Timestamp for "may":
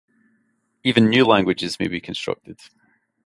1.79-1.87